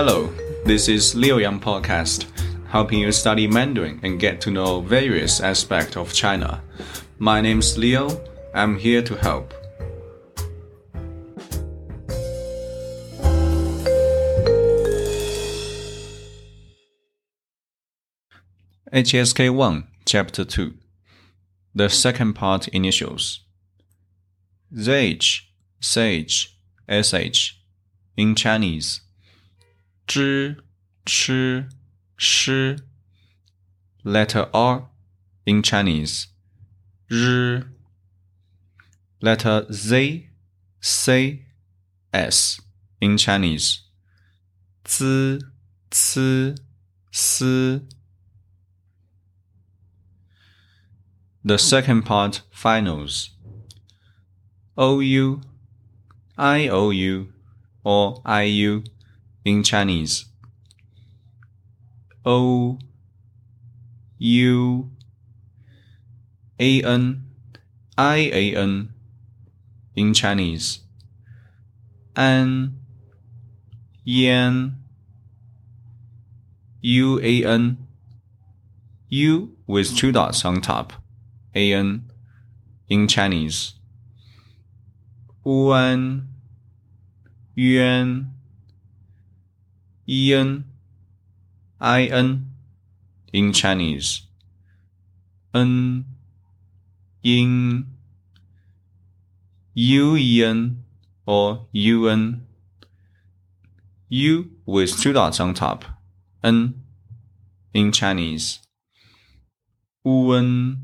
[0.00, 0.32] Hello,
[0.64, 2.26] this is Leo Yang Podcast,
[2.68, 6.62] helping you study Mandarin and get to know various aspects of China.
[7.18, 8.08] My name's Leo.
[8.54, 9.52] I'm here to help.
[18.92, 20.74] HSK 1, Chapter 2
[21.74, 23.40] The second part initials
[24.72, 25.40] ZH,
[25.80, 26.54] SH,
[26.88, 27.54] SH
[28.16, 29.00] in Chinese
[30.08, 30.56] zhi,
[31.04, 31.66] chi,
[32.16, 32.76] sh.
[34.04, 34.88] Letter R
[35.46, 36.28] in Chinese.
[37.10, 37.62] R.
[39.20, 40.28] Letter Z,
[40.80, 41.42] C,
[42.12, 42.60] S
[43.00, 43.82] in Chinese.
[44.86, 45.40] Zi,
[45.90, 46.54] ci,
[47.10, 47.80] si.
[51.44, 53.30] The second part finals.
[54.78, 55.40] OU,
[56.38, 57.32] IOU,
[57.84, 58.82] or IU
[59.48, 60.26] in Chinese.
[62.24, 62.78] O
[64.18, 64.90] U
[66.60, 67.24] A N
[67.96, 68.92] I A N
[69.96, 70.80] in Chinese.
[72.14, 72.78] An,
[74.04, 74.76] Yan,
[76.82, 77.76] UAN,
[79.08, 80.92] U with two dots on top
[81.54, 82.10] an
[82.88, 83.74] in Chinese.
[85.44, 86.28] Wan,
[87.54, 88.37] yuan,
[90.08, 90.64] yin,
[91.82, 92.46] in
[93.30, 94.22] in Chinese.
[95.54, 96.06] N,
[97.22, 97.86] yin,
[99.74, 100.82] u yin
[101.26, 102.46] or un.
[104.08, 105.84] U with two dots on top.
[106.42, 106.82] N
[107.74, 108.60] in Chinese.
[110.02, 110.78] Wen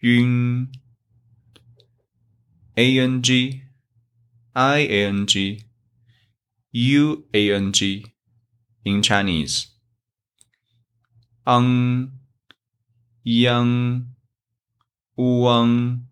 [0.00, 0.72] Yun
[2.76, 3.62] A N G
[4.56, 5.62] I A N G
[6.72, 8.06] U A N G
[8.84, 9.66] in Chinese.
[11.46, 12.12] Ang
[13.22, 14.06] Yang
[15.16, 16.06] Wang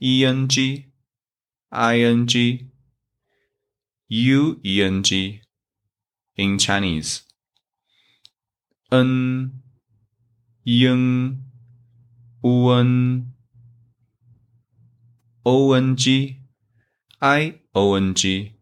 [0.00, 0.86] E N G
[1.70, 2.70] I N G
[4.08, 5.42] U E N G
[6.36, 7.24] in Chinese.
[8.90, 9.60] N
[10.64, 11.42] Ying
[12.42, 13.32] O N
[15.44, 16.40] O N G
[17.20, 18.57] I O N G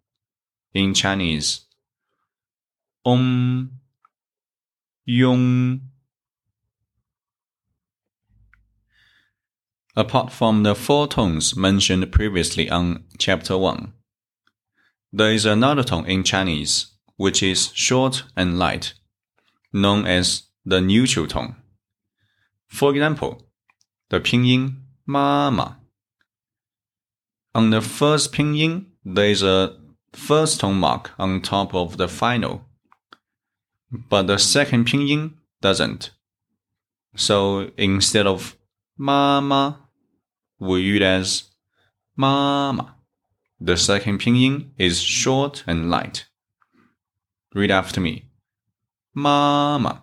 [0.76, 1.62] in Chinese.
[3.04, 3.70] Om
[5.06, 5.80] Yong
[9.98, 13.94] Apart from the four tones mentioned previously on chapter 1,
[15.10, 18.92] there is another tone in Chinese which is short and light,
[19.72, 21.56] known as the neutral tone.
[22.66, 23.48] For example,
[24.10, 25.78] the pinyin mama.
[27.54, 29.78] On the first pinyin, there is a
[30.16, 32.64] first tone mark on top of the final,
[33.90, 36.10] but the second pinyin doesn't.
[37.14, 38.56] So instead of
[38.96, 39.78] mama,
[40.58, 41.44] we use as
[42.16, 42.94] mama.
[43.60, 46.26] The second pinyin is short and light.
[47.54, 48.24] Read after me.
[49.14, 50.02] Mama.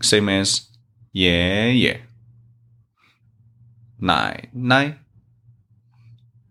[0.00, 0.68] Same as
[1.12, 1.98] yeah yeah.
[3.98, 4.98] Nine nine.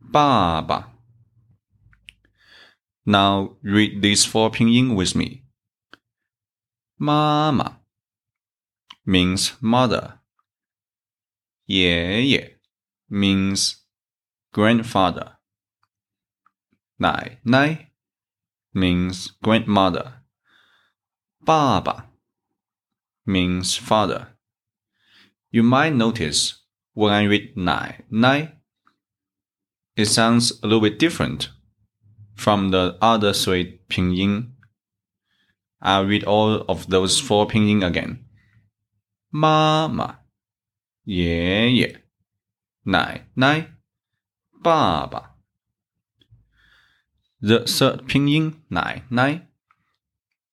[0.02, 0.91] Baba.
[3.06, 5.44] Now read these four pinyin with me.
[7.00, 7.80] Mama
[9.06, 10.20] means mother.
[11.66, 12.56] Ye ye
[13.10, 13.84] means
[14.54, 15.38] grandfather.
[17.00, 17.90] Nai nai
[18.74, 20.22] means grandmother.
[21.42, 22.06] Baba
[23.26, 24.28] means father.
[25.50, 26.62] You might notice
[26.94, 28.54] when I read nai nai,
[29.96, 31.50] it sounds a little bit different
[32.35, 34.53] from the other three pinyin.
[35.81, 38.25] I'll read all of those four pinyin again.
[39.31, 40.21] Mama,
[41.05, 42.03] 爷爷，
[42.85, 43.77] 奶奶，
[44.63, 45.37] 爸爸。
[47.41, 49.43] The third pinyin, nai, nai,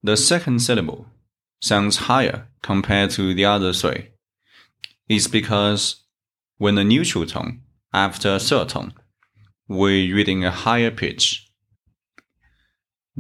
[0.03, 1.05] the second syllable
[1.61, 4.09] sounds higher compared to the other three.
[5.07, 6.03] It's because
[6.57, 7.61] when a neutral tone
[7.94, 8.94] after a third tone,
[9.67, 11.46] we read in a higher pitch.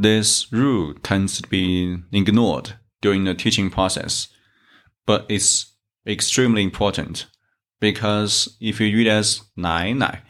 [0.00, 4.28] this rule tends to be ignored during the teaching process,
[5.06, 5.74] but it's
[6.06, 7.26] extremely important
[7.80, 10.20] because if you read as nai nai,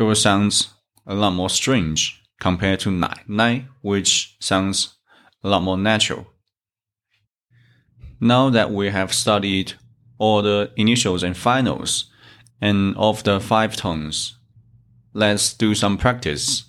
[0.00, 0.66] it will sound
[1.06, 4.96] a lot more strange compared to nai nai, which sounds
[5.44, 6.26] a lot more natural.
[8.18, 9.74] Now that we have studied
[10.18, 12.10] all the initials and finals,
[12.60, 14.36] and of the five tones.
[15.14, 16.64] Let's do some practice.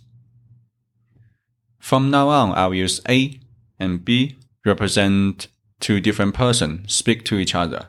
[1.82, 3.40] From now on, I'll use A
[3.78, 5.48] and B represent
[5.80, 7.88] two different persons speak to each other.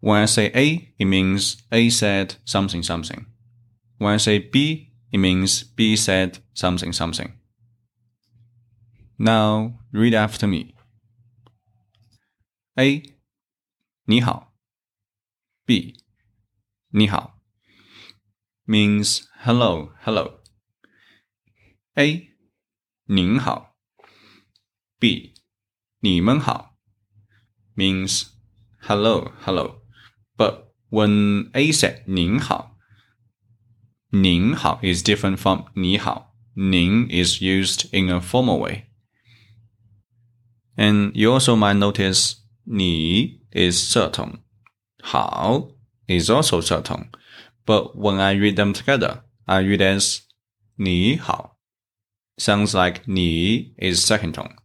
[0.00, 3.26] When I say A, it means A said something something.
[3.98, 7.32] When I say B, it means B said something something.
[9.18, 10.74] Now read after me.
[12.78, 13.02] A
[14.04, 14.52] 你好
[15.64, 15.96] B
[16.90, 17.40] 你好
[18.66, 20.39] means hello hello.
[21.96, 22.28] A
[23.06, 23.76] 您好
[24.98, 25.34] B
[26.00, 26.76] 你们好
[27.74, 28.28] means
[28.80, 29.82] hello hello.
[30.36, 32.76] But when A said 您好
[34.10, 36.34] 您好 is different from 你好.
[36.54, 38.86] Ning is used in a formal way.
[40.74, 44.38] And you also might notice 你 is 色同，
[45.02, 45.68] 好
[46.06, 47.08] is also 色同.
[47.66, 50.20] But when I read them together, I read as
[50.76, 51.49] 你好.
[52.40, 54.56] Sounds like 你 is second tone.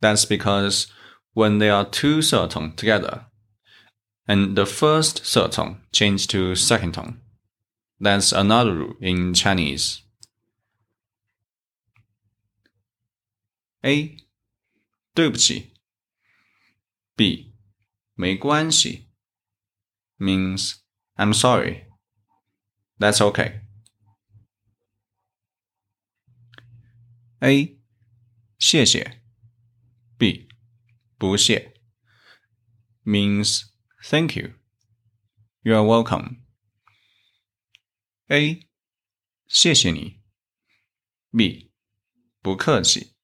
[0.00, 0.86] That's because
[1.34, 3.26] when there are two 色同 together,
[4.26, 7.20] and the first 色同change to second tone,
[8.00, 10.00] that's another rule in Chinese.
[13.82, 14.16] A
[15.14, 15.74] 对不起
[17.14, 17.54] B
[18.14, 19.08] 没关系
[20.18, 20.76] means
[21.16, 21.84] I'm sorry.
[22.98, 23.60] That's okay.
[27.40, 27.78] A
[28.58, 29.22] 谢谢
[30.18, 30.48] B
[31.18, 31.74] 不谢
[33.04, 33.64] means
[34.02, 34.54] thank you.
[35.62, 36.40] You are welcome.
[38.28, 38.66] A
[39.46, 40.20] 谢谢你
[41.30, 41.72] B
[42.40, 43.14] 不客气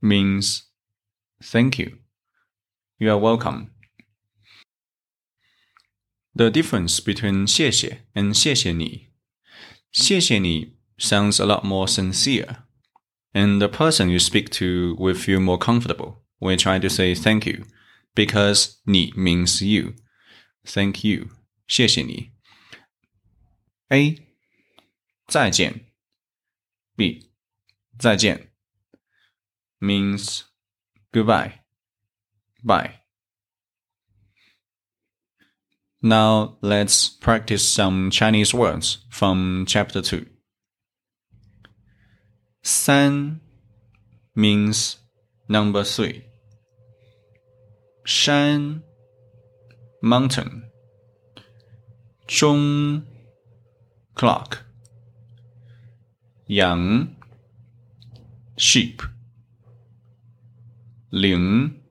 [0.00, 0.62] means
[1.40, 1.98] thank you.
[2.96, 3.70] You are welcome.
[6.34, 9.12] The difference between 谢谢 and 谢谢你，
[9.92, 12.64] 谢谢你 sounds a lot more sincere,
[13.32, 17.46] and the person you speak to will feel more comfortable when trying to say thank
[17.46, 17.64] you,
[18.14, 19.94] because 你 means you.
[20.64, 21.28] Thank you,
[21.66, 22.32] 谢谢你.
[23.90, 24.16] A
[25.26, 25.86] 再见
[26.96, 27.30] B
[27.98, 28.50] 再见
[29.80, 30.42] means
[31.12, 31.60] goodbye.
[32.62, 33.00] Bye.
[36.00, 40.26] Now let's practice some Chinese words from chapter 2.
[42.61, 43.41] San
[44.35, 44.97] means
[45.47, 46.23] number 3.
[48.05, 48.83] Shan
[50.01, 50.63] mountain.
[52.27, 53.03] Zhong
[54.15, 54.63] clock.
[56.47, 57.15] Yang
[58.57, 59.01] sheep.
[61.11, 61.81] Ling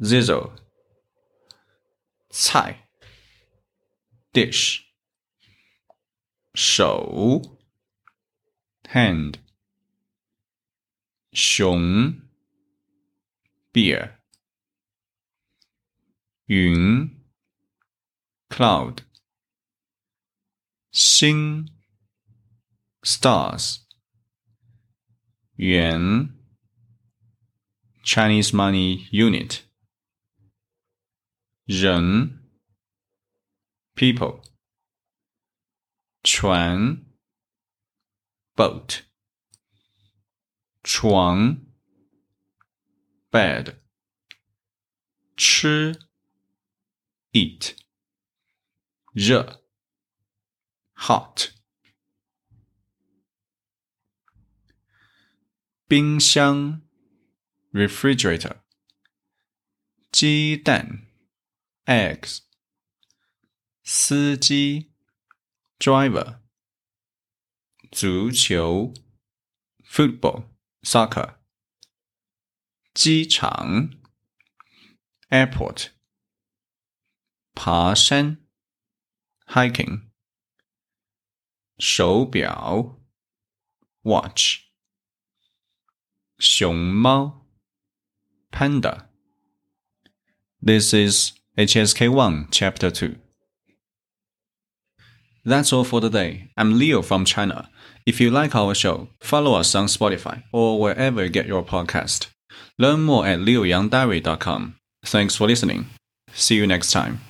[0.00, 0.52] Zizzle
[2.30, 2.86] 菜
[4.32, 4.82] dish
[6.54, 7.57] 手
[8.88, 9.38] hand.
[11.34, 12.22] Xiong,
[13.72, 14.14] beer.
[16.46, 17.10] Yun,
[18.48, 19.02] cloud.
[20.94, 21.68] Xing,
[23.04, 23.80] stars.
[25.56, 26.32] Yuan,
[28.04, 29.64] Chinese money unit.
[31.68, 32.40] Ren,
[33.94, 34.42] people.
[36.24, 37.07] Chuan,
[38.57, 39.03] boat
[40.83, 41.65] 床
[43.31, 43.79] bed
[45.35, 45.99] 吃
[47.31, 47.75] eat
[49.13, 49.63] 热
[50.95, 51.51] hot
[55.87, 56.81] 冰箱
[57.71, 58.61] refrigerator
[60.11, 61.07] 鸡蛋
[61.85, 62.39] eggs
[63.83, 64.91] 司机
[65.79, 66.39] driver
[67.91, 68.93] 足球
[69.85, 70.45] football
[70.81, 71.35] soccer
[72.93, 73.91] 机场
[75.29, 75.89] airport
[77.53, 78.37] 爬山
[79.47, 80.09] hiking
[81.77, 82.99] 手表
[84.03, 84.61] watch
[86.37, 87.47] 熊猫
[88.51, 89.13] panda
[90.65, 93.17] This is HSK1, Chapter 2.
[95.44, 96.50] That's all for today.
[96.56, 97.68] I'm Leo from China.
[98.06, 102.28] If you like our show, follow us on Spotify or wherever you get your podcast.
[102.78, 104.76] Learn more at leoyangdiary.com.
[105.04, 105.86] Thanks for listening.
[106.32, 107.20] See you next time.